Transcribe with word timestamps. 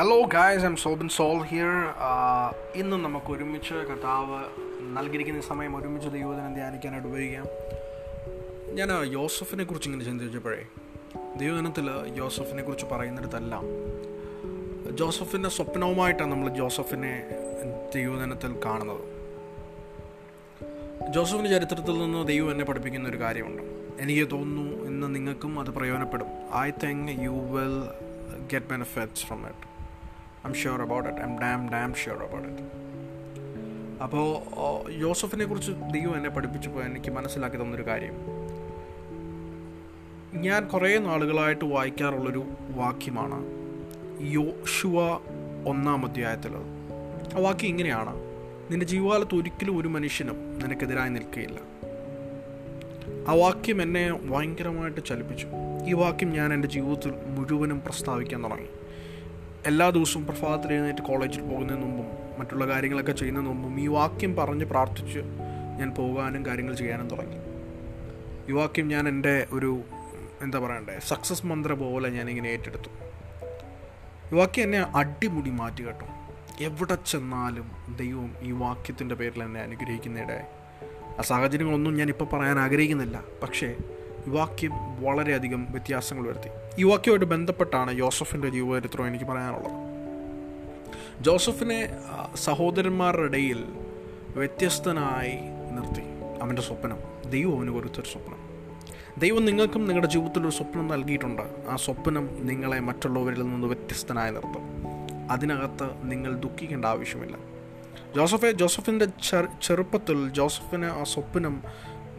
Hello 0.00 0.18
guys 0.24 0.64
I'm 0.64 0.76
Sobin 0.76 1.08
Soul 1.08 1.42
here 1.42 1.72
ഇന്ന് 2.74 2.96
നമുക്ക് 2.96 3.32
ഒരുമിച്ച് 3.32 3.74
കർത്താവ് 3.74 4.38
നൽകിയിരിക്കുന്ന 4.96 5.40
സമയം 5.40 5.76
ഒരുമിച്ച് 5.76 6.08
ദൈവദിനം 6.08 6.54
ധ്യാനിക്കാനായിട്ട് 6.54 7.08
ഉപയോഗിക്കാം. 7.08 7.46
ഞാൻ 8.76 8.88
യോസഫിനെ 9.12 9.64
കുറിച്ച് 9.64 9.88
ഇങ്ങനെ 9.88 10.04
ചിന്തിച്ചപ്പോഴേ 10.04 10.62
ദൈവദിനത്തിൽ 11.36 11.90
യോസഫിനെ 12.16 12.62
കുറിച്ച് 12.62 12.86
പറയുന്നിടത്തെല്ലാം 12.92 13.64
ജോസഫിന്റെ 14.96 15.48
സ്വപ്നവുമായിട്ടാണ് 15.48 16.30
നമ്മൾ 16.30 16.48
ജോസഫിനെ 16.48 17.14
ദൈവദിനത്തിൽ 17.94 18.54
കാണുന്നത്. 18.64 19.04
ജോസഫിന്റെ 21.12 21.50
ചരിത്രത്തിൽ 21.50 21.98
നിന്ന് 21.98 22.28
ദൈവം 22.28 22.50
എന്നെ 22.50 22.64
പഠിപ്പിക്കുന്ന 22.64 23.08
ഒരു 23.08 23.20
കാര്യമുണ്ട്. 23.20 23.62
എനിക്ക് 24.02 24.30
തോന്നുന്നു 24.30 24.84
ഇന്ന് 24.84 25.14
നിങ്ങൾക്കും 25.14 25.60
അത് 25.60 25.70
പ്രയോജനപ്പെടും. 25.70 26.28
I 26.58 26.70
think 26.70 27.12
you 27.22 27.34
will 27.56 27.80
get 28.52 28.66
benefits 28.66 29.26
from 29.26 29.42
it 29.48 29.69
I 30.48 30.52
sure 30.52 30.82
about 30.82 31.08
it 31.08 31.20
I'm 31.20 31.40
damn 31.40 31.68
damn 31.72 31.94
sure 31.94 32.22
about 32.22 32.48
it 32.48 32.62
അപ്പോൾ 34.02 34.92
യോസഫിനെ 34.92 35.44
കുറിച്ച് 35.44 35.72
ദൈവം 35.72 36.16
എന്നെ 36.16 36.30
പഠിപ്പിച്ചപ്പോൾ 36.30 36.84
എനിക്ക് 36.84 37.10
മനസ്സിലാക്കി 37.10 37.56
തന്നൊരു 37.56 37.86
കാര്യം. 37.86 38.14
ഞാൻ 40.34 40.68
കുറേ 40.68 40.98
നാളുകളായിട്ട് 40.98 41.64
വായിക്കാറുള്ളൊരു 41.64 42.44
വാക്യമാണ് 42.70 43.44
യോഷുവ 44.20 45.00
ഒന്നാം 45.68 46.06
അധ്യായത്തിലത് 46.06 46.66
ആ 47.36 47.40
വാക്യം 47.40 47.68
ഇങ്ങനെയാണ്. 47.68 48.14
നിന്റെ 48.70 48.86
ജീവകാലത്ത് 48.86 49.34
ഒരിക്കലും 49.34 49.78
ഒരു 49.78 49.88
മനുഷ്യനും 49.88 50.58
നിനക്കെതിരായി 50.58 51.10
നിൽക്കുകയില്ല 51.10 51.58
ആ 53.28 53.32
വാക്യം 53.32 53.82
എന്നെ 53.82 54.12
ഭയങ്കരമായിട്ട് 54.12 55.04
ചലിപ്പിച്ചു. 55.04 55.46
ഈ 55.88 55.92
വാക്യം 55.92 56.30
ഞാൻ 56.30 56.54
എന്റെ 56.54 56.68
ജീവിതത്തിൽ 56.68 57.12
മുഴുവനും 57.26 57.80
പ്രസ്താവിക്കാൻ 57.80 58.44
തുടങ്ങി. 58.44 58.68
എല്ലാ 59.66 59.90
ദിവസവും 59.90 60.26
പ്രഭാതത്തിൽ 60.26 60.72
എഴുന്നേറ്റ് 60.72 61.02
കോളേജിൽ 61.02 61.40
പോകുന്നതിന് 61.40 61.82
മുമ്പും 61.82 62.06
മറ്റുള്ള 62.38 62.66
കാര്യങ്ങളൊക്കെ 62.66 63.12
ചെയ്യുന്നതിന് 63.12 63.50
മുമ്പും 63.50 63.80
ഈ 63.80 63.86
വാക്യം 63.86 64.36
പറഞ്ഞ് 64.36 64.64
പ്രാർത്ഥിച്ച് 64.64 65.18
ഞാൻ 65.78 65.90
പോകാനും 65.90 66.46
കാര്യങ്ങൾ 66.46 66.74
ചെയ്യാനും 66.74 67.10
തുടങ്ങി. 67.10 67.36
ഈ 68.48 68.52
വാക്യം 68.52 68.88
ഞാൻ 68.88 69.08
എന്റെ 69.08 69.46
ഒരു 69.52 69.80
എന്താ 70.42 70.58
പറയണ്ടേ 70.58 70.98
സക്സസ് 71.08 71.46
മന്ത്ര 71.46 71.72
പോലെ 71.72 72.08
ഞാനിങ്ങനെ 72.08 72.48
ഏറ്റെടുത്തു. 72.48 72.90
ഈ 74.32 74.38
വാക്യം 74.38 74.64
എന്നെ 74.64 74.78
അടിമുടി 74.78 75.50
മാറ്റി 75.50 75.86
കേട്ടോ. 75.86 76.06
എവിടെ 76.60 76.98
ചെന്നാലും 77.06 77.96
ദൈവം 77.96 78.34
ഈ 78.40 78.52
വാക്യത്തിന്റെ 78.52 79.14
പേരിൽ 79.14 79.42
എന്നെ 79.42 79.60
അനുഗ്രഹിക്കുന്നിടയായി 79.60 80.44
ആ 81.18 81.22
സാഹചര്യങ്ങളൊന്നും 81.22 81.96
ഞാൻ 81.96 82.08
ഇപ്പോൾ 82.08 82.24
പറയാൻ 82.24 82.58
ആഗ്രഹിക്കുന്നില്ല. 82.58 83.22
പക്ഷേ 83.42 83.76
വാക്യം 84.26 84.72
വളരെയധികം 85.02 85.66
വ്യത്യാസങ്ങൾ 85.70 86.28
വരുത്തി. 86.28 86.48
ഈ 86.78 86.84
വാക്യമായിട്ട് 86.84 87.24
ബന്ധപ്പെട്ടാണ് 87.24 87.94
ജോസഫിന്റെ 87.94 88.48
ജീവചരിത്രം 88.48 89.06
എനിക്ക് 89.06 89.24
പറയാനുള്ളത്. 89.24 89.72
ജോസഫിനെ 91.20 91.96
സഹോദരന്മാരുടെ 92.34 93.22
ഇടയിൽ 93.22 93.64
വ്യത്യസ്തനായി 94.36 95.32
നിർത്തി. 95.72 96.02
അവന്റെ 96.42 96.62
സ്വപ്നം. 96.62 96.96
ദൈവം 97.30 97.58
അവന് 97.58 97.70
കൊടുത്തൊരു 97.70 98.06
സ്വപ്നം. 98.06 98.36
ദൈവം 99.18 99.44
നിങ്ങൾക്കും 99.44 99.86
നിങ്ങളുടെ 99.86 100.06
ജീവിതത്തിൽ 100.06 100.42
ഒരു 100.42 100.50
സ്വപ്നം 100.50 100.88
നൽകിയിട്ടുണ്ട്. 100.88 101.42
ആ 101.68 101.76
സ്വപ്നം 101.76 102.46
നിങ്ങളെ 102.46 102.80
മറ്റുള്ളവരിൽ 102.80 103.42
നിന്ന് 103.42 103.66
വ്യത്യസ്തനായി 103.66 104.30
നിർത്തും. 104.30 104.62
അതിനകത്ത് 105.30 105.90
നിങ്ങൾ 106.02 106.36
ദുഃഖിക്കേണ്ട 106.36 106.84
ആവശ്യമില്ല. 106.84 107.36
ജോസഫെ 108.16 108.50
ജോസഫിന്റെ 108.50 109.06
ചെറുപ്പത്തിൽ 109.62 110.28
ജോസഫിന് 110.28 110.86
ആ 110.86 111.04
സ്വപ്നം 111.04 111.62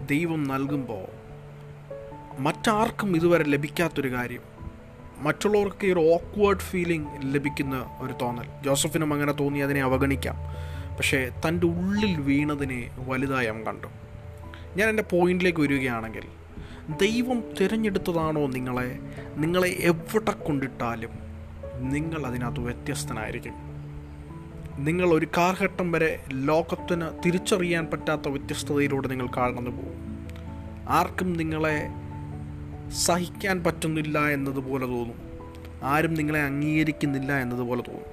ദൈവം 0.09 0.43
നൽകുമ്പോൾ 0.43 1.20
മറ്റാർക്കും 2.41 3.15
ഇതുവരെ 3.15 3.43
ലഭിക്കാത്തൊരു 3.43 4.11
കാര്യം. 4.11 4.41
മറ്റുള്ളവർക്ക് 5.17 5.85
ഈ 5.85 5.91
ഒരു 5.93 5.99
ഓക്വേർഡ് 5.99 6.59
ഫീലിംഗ് 6.59 7.07
ലഭിക്കുന്ന 7.35 7.85
ഒരു 7.99 8.13
തോന്നൽ. 8.21 8.45
ജോസഫിനും 8.65 9.13
അങ്ങനെ 9.13 9.31
തോന്നി 9.31 9.59
അതിനെ 9.59 9.81
അവഗണിക്കാം. 9.81 10.35
പക്ഷേ 10.97 11.31
തന്റെ 11.47 11.67
ഉള്ളിൽ 11.67 12.21
വീണതിനെ 12.21 12.91
വലുതായി 12.97 13.47
അവൻ 13.47 13.63
കണ്ടു. 13.63 13.87
ഞാൻ 14.75 14.89
എന്റെ 14.89 15.03
പോയിന്റിലേക്ക് 15.03 15.59
വരികയാണെങ്കിൽ 15.59 16.23
ദൈവം 17.01 17.43
തിരഞ്ഞെടുത്തതാണോ 17.61 18.47
നിങ്ങളെ? 18.47 18.99
നിങ്ങളെ 19.37 19.69
എവിടെ 19.69 20.31
കൊണ്ടിട്ടാലും 20.31 21.09
നിങ്ങൾ 21.75 22.25
അതിനകത്ത് 22.25 22.59
വ്യത്യസ്തനായിരിക്കും. 22.59 23.53
നിങ്ങൾ 24.77 25.07
ഒരു 25.09 25.27
കാർഘട്ടം 25.37 25.91
വരെ 25.91 26.23
ലോകത്തിന് 26.31 27.05
തിരിച്ചറിയാൻ 27.25 27.85
പറ്റാത്ത 27.85 28.27
വ്യത്യസ്തതയിലൂടെ 28.27 29.07
നിങ്ങൾ 29.07 29.27
കടന്നു 29.27 29.71
പോകും 29.71 30.27
ആർക്കും 30.89 31.33
നിങ്ങളെ 31.33 31.89
സഹിക്കാൻ 32.93 33.63
പറ്റുന്നില്ല 33.63 34.19
എന്നതുപോലെ 34.19 34.85
തോന്നും. 34.85 35.31
ആരും 35.83 36.13
നിങ്ങളെ 36.13 36.39
അംഗീകരിക്കുന്നില്ല 36.39 37.37
എന്നതുപോലെ 37.37 37.81
തോന്നും. 37.81 38.05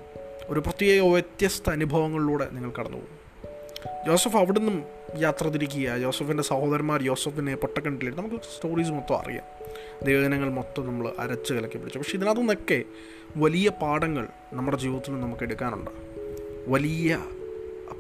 ഒരു 0.47 0.61
പ്രത്യേക 0.61 1.01
വ്യത്യസ്ത 1.01 1.71
അനുഭവങ്ങളിലൂടെ 1.71 2.49
നിങ്ങൾ 2.53 2.71
കടന്നു 2.71 2.99
പോകും 2.99 3.19
ജോസഫ് 4.07 4.37
അവിടുന്ന് 4.37 4.83
യാത്ര 5.19 5.49
തിരിക്കുക. 5.49 5.97
ജോസഫിന്റെ 5.99 6.43
സഹോദരന്മാർ 6.43 7.03
ജോസഫിനെ 7.03 7.57
പൊട്ടക്കണ്ടില്ല 7.57 8.17
നമുക്ക് 8.17 8.37
സ്റ്റോറീസ് 8.37 8.91
മൊത്തം 8.91 9.17
അറിയാം. 9.17 9.45
ദൈവജനങ്ങൾ 10.07 10.51
മൊത്തം 10.51 10.87
നമ്മൾ 10.87 11.13
അരച്ച് 11.19 11.55
കലക്കി 11.55 11.79
പിടിച്ചു. 11.79 11.99
പക്ഷേ 11.99 12.19
ഇതിനകത്തു 12.19 12.41
നിന്നൊക്കെ 12.41 12.83
വലിയ 13.37 13.69
പാഠങ്ങൾ 13.69 14.29
നമ്മുടെ 14.53 14.77
ജീവിതത്തിൽ 14.77 15.21
നമുക്ക് 15.21 15.43
എടുക്കാനുണ്ട്. 15.43 15.91
വലിയ 16.67 17.25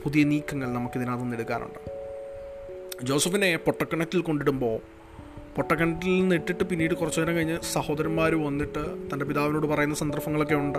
പുതിയ 0.05 0.25
നീക്കങ്ങൾ 0.25 0.73
നമുക്കിതിനകത്തു 0.73 1.23
നിന്ന് 1.23 1.37
എടുക്കാനുണ്ട്. 1.37 1.79
ജോസഫിനെ 3.03 3.57
പൊട്ടക്കിണറ്റിൽ 3.57 4.21
കൊണ്ടിടുമ്പോൾ 4.21 4.98
പൊട്ടക്കിണറ്റിൽ 5.57 6.21
നിന്ന് 6.21 6.35
ഇട്ടിട്ട് 6.35 6.65
പിന്നീട് 6.65 6.95
കുറച്ചു 6.95 7.21
നേരം 7.21 7.37
കഴിഞ്ഞ് 7.37 7.59
സഹോദരന്മാർ 7.73 8.35
വന്നിട്ട് 8.35 9.13
തന്റെ 9.13 9.25
പിതാവിനോട് 9.25 9.67
പറയുന്ന 9.67 9.95
സന്ദർഭങ്ങളൊക്കെ 9.95 10.55
ഉണ്ട്. 10.55 10.79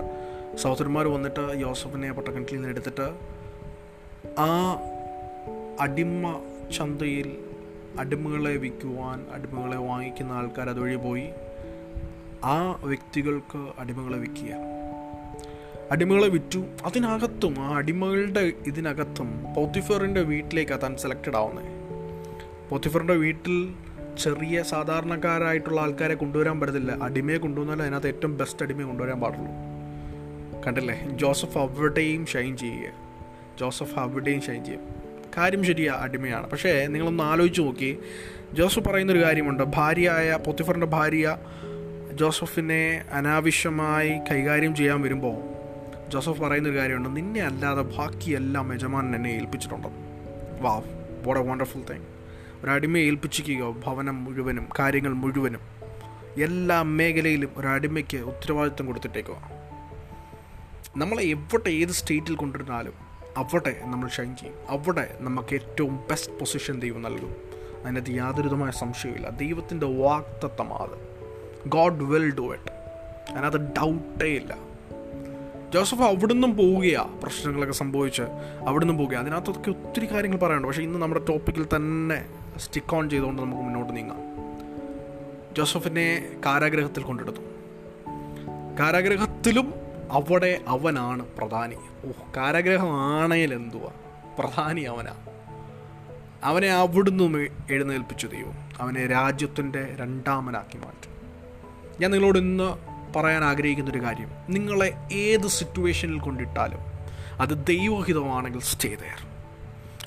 സഹോദരന്മാർ 0.58 1.08
വന്നിട്ട് 1.08 1.60
യോസഫിനെ 1.60 2.12
പൊട്ടക്കിണറ്റിൽ 2.12 2.54
നിന്ന് 2.54 2.70
എടുത്തിട്ട് 2.70 3.16
ആ 4.40 4.78
അടിമ 5.80 6.42
ചന്തയിൽ 6.78 7.38
അടിമകളെ 8.00 8.56
വിൽക്കുവാൻ 8.56 9.26
അടിമകളെ 9.34 9.78
വാങ്ങിക്കുന്ന 9.78 10.32
ആൾക്കാർ 10.32 10.70
അതുവഴി 10.70 10.96
പോയി. 10.96 11.30
ആ 12.44 12.82
വ്യക്തികൾക്ക് 12.84 13.70
അടിമകളെ 13.80 14.18
വിൽക്കുക. 14.18 14.56
അടിമകളെ 15.92 16.28
വിറ്റു. 16.28 16.66
അതിനകത്തും 16.86 17.56
ആ 17.60 17.78
അടിമകളുടെ 17.78 18.52
ഇതിനകത്തും 18.68 19.46
പോത്തിഫറിന്റെ 19.58 20.22
വീട്ടിലേക്കാണ് 20.22 20.82
താൻ 20.82 20.98
സെലക്റ്റഡ് 20.98 21.36
ആവുന്നത് 21.36 21.80
പോത്തിഫറിന്റെ 22.70 23.14
വീട്ടിൽ 23.14 23.74
ചെറിയ 24.24 24.64
സാധാരണക്കാരായിട്ടുള്ള 24.64 25.82
ആൾക്കാരെ 25.82 26.16
കൊണ്ടുവരാൻ 26.16 26.60
പറ്റത്തില്ല. 26.60 26.98
അടിമയെ 27.02 27.38
കൊണ്ടുവന്നാൽ 27.38 27.82
അതിനകത്ത് 27.82 28.08
ഏറ്റവും 28.08 28.38
ബെസ്റ്റ് 28.38 28.64
അടിമയെ 28.64 28.86
കൊണ്ടുവരാൻ 28.86 29.20
പാടുള്ളൂ. 29.20 29.48
കണ്ടില്ലേ? 30.68 31.08
ജോസഫ് 31.16 31.58
അവിടെയും 31.58 32.26
ഷൈൻ 32.26 32.58
ചെയ്യുക. 32.58 32.92
ജോസഫ് 33.60 34.00
അവിടെയും 34.00 34.42
ഷൈൻ 34.42 34.66
ചെയ്യും 34.66 34.82
കാര്യം 35.38 35.64
ശരിയാ 35.64 35.94
അടിമയാണ്. 35.94 36.50
പക്ഷേ 36.50 36.88
നിങ്ങളൊന്ന് 36.88 37.24
ആലോചിച്ച് 37.24 37.62
നോക്കി. 37.62 37.98
ജോസഫ് 38.54 38.90
പറയുന്നൊരു 38.90 39.24
കാര്യമുണ്ട്. 39.24 39.64
ഭാര്യയായ 39.64 40.40
പൊത്തിഫറിന്റെ 40.48 40.88
ഭാര്യ 40.88 41.38
ജോസഫിനെ 42.14 43.06
അനാവശ്യമായി 43.12 44.20
കൈകാര്യം 44.32 44.76
ചെയ്യാൻ 44.76 45.02
വരുമ്പോൾ 45.02 45.36
ജോസഫ് 46.10 46.42
പറയുന്നൊരു 46.42 46.78
കാര്യമുണ്ട്. 46.78 47.16
നിന്നെ 47.16 47.42
അല്ലാതെ 47.42 47.82
ബാക്കിയെല്ലാം 47.82 48.74
യജമാനൻ 48.74 49.16
എന്നെ 49.16 49.30
ഏൽപ്പിച്ചിട്ടുണ്ട്. 49.30 49.88
വാ 50.62 50.82
വാട്ട് 51.24 51.42
എ 51.42 51.48
വണ്ടർഫുൾ 51.48 51.80
തിങ് 51.80 52.19
ഒരടിമയെ 52.64 53.04
ഏൽപ്പിച്ചിരിക്കുക 53.04 53.76
ഭവനം 53.86 54.24
മുഴുവനും 54.24 54.70
കാര്യങ്ങൾ 54.80 55.14
മുഴുവനും. 55.14 55.60
എല്ലാ 56.44 56.82
മേഖലയിലും 56.82 57.50
ഒരടിമയ്ക്ക് 57.58 58.18
ഉത്തരവാദിത്വം 58.18 58.86
കൊടുത്തിട്ടേക്കുക 58.86 59.60
നമ്മളെ 60.98 61.24
എവിടെ 61.24 61.70
ഏത് 61.70 61.90
സ്റ്റേറ്റിൽ 61.90 62.36
കൊണ്ടിരുന്നാലും 62.36 62.94
അവിടെ 63.38 63.82
നമ്മൾ 63.86 64.10
ഷൈൻ 64.10 64.36
ചെയ്യും. 64.36 64.56
അവിടെ 64.70 65.18
നമുക്ക് 65.20 65.54
ഏറ്റവും 65.54 65.98
ബെസ്റ്റ് 66.10 66.40
പൊസിഷൻ 66.40 66.80
ദൈവം 66.80 67.02
നൽകും. 67.02 67.36
അതിനകത്ത് 67.86 68.12
യാതൊരുതമായ 68.12 68.72
സംശയമില്ല 68.72 69.30
ദൈവത്തിന്റെ 69.30 69.86
വാക്തത്വം 69.86 70.74
അത്. 70.74 70.98
ഗോഡ് 71.68 72.04
വിൽ 72.04 72.36
ഡു 72.36 72.54
ഇറ്റ് 72.54 72.72
അതിനകത്ത് 73.34 73.58
ഡൗട്ടേ 73.58 74.26
ഇല്ല. 74.26 74.58
ജോസഫ് 75.74 76.02
അവിടുന്നും 76.02 76.58
പോവുകയാണ് 76.58 77.22
പ്രശ്നങ്ങളൊക്കെ 77.22 77.74
സംഭവിച്ച് 77.74 78.22
അവിടുന്ന് 78.68 78.94
പോവുകയാണ് 78.94 79.24
അതിനകത്തൊക്കെ 79.24 79.70
ഒത്തിരി 79.70 80.12
കാര്യങ്ങൾ 80.12 80.38
പറയാനുണ്ട്. 80.38 80.68
പക്ഷേ 80.68 80.82
ഇന്ന് 80.82 81.00
നമ്മുടെ 81.00 81.22
ടോപ്പിക്കിൽ 81.30 81.66
തന്നെ 81.76 82.26
സ്റ്റിക്ക് 82.60 82.96
ഓൺ 82.96 83.10
ചെയ്തുകൊണ്ട് 83.10 83.42
നമുക്ക് 83.42 83.62
മുന്നോട്ട് 83.62 83.96
നീങ്ങാം. 83.96 84.30
ജോസഫിനെ 85.56 86.30
കാരാഗ്രഹത്തിൽ 86.46 87.04
കൊണ്ടെടുത്തു. 87.04 87.38
കാരാഗ്രഹത്തിലും 88.80 89.74
അവിടെ 90.12 90.62
അവനാണ് 90.68 91.26
പ്രധാനി. 91.38 91.76
ഓഹ് 91.76 92.34
കാരാഗ്രഹം 92.38 93.34
എന്തുവാ? 93.34 93.92
പ്രധാനി 94.40 94.82
അവനാ. 94.82 95.14
അവനെ 96.44 96.68
അവിടുന്ന് 96.68 97.48
എഴുന്നേൽപ്പിച്ചു 97.70 98.28
ദൈവം. 98.28 98.54
അവനെ 98.80 99.08
രാജ്യത്തിന്റെ 99.08 99.96
രണ്ടാമനാക്കി 100.00 100.78
മാറ്റി. 100.78 101.10
ഞാൻ 102.02 102.12
നിങ്ങളോട് 102.12 102.40
ഇന്ന് 102.40 102.78
പറയാൻ 103.16 103.44
ആഗ്രഹിക്കുന്നൊരു 103.44 104.04
കാര്യം. 104.04 104.30
നിങ്ങളെ 104.50 104.94
ഏത് 105.12 105.48
സിറ്റുവേഷനിൽ 105.48 106.20
കൊണ്ടിട്ടാലും 106.20 106.80
അത് 107.42 107.66
ദൈവഹിതമാണെങ്കിൽ 107.68 108.62
സ്റ്റേ 108.62 108.90
ദയർ 108.90 109.28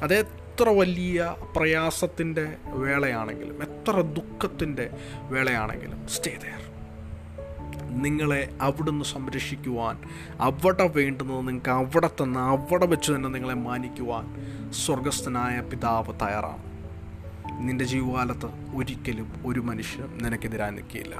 അത് 0.02 0.41
എത്ര 0.62 0.74
വലിയ 0.76 1.20
പ്രയാസത്തിന്റെ 1.56 2.44
വേളയാണെങ്കിലും 2.74 3.62
എത്ര 3.62 4.00
ദുഃഖത്തിന്റെ 4.12 4.84
വേളയാണെങ്കിലും 5.30 6.06
സ്റ്റേ 6.08 6.36
ദയർ 6.42 6.60
നിങ്ങളെ 8.02 8.48
അവിടുന്ന് 8.60 9.04
സംരക്ഷിക്കുവാൻ 9.04 9.96
അവിടെ 10.40 10.86
വേണ്ടുന്നത് 10.96 11.48
നിങ്ങൾക്ക് 11.48 11.70
അവിടെ 11.70 12.10
തന്നെ 12.22 12.40
അവിടെ 12.40 12.86
വെച്ച് 12.86 13.12
തന്നെ 13.12 13.28
നിങ്ങളെ 13.28 13.54
മാനിക്കുവാൻ 13.54 14.26
സ്വർഗസ്ഥനായ 14.84 15.60
പിതാവ് 15.62 16.14
തയ്യാറാണ്. 16.22 16.62
നിന്റെ 17.60 17.84
ജീവകാലത്ത് 17.84 18.50
ഒരിക്കലും 18.76 19.28
ഒരു 19.46 19.60
മനുഷ്യൻ 19.60 20.18
നിനക്കെതിരായി 20.22 20.70
നിൽക്കുകയില്ല 20.70 21.16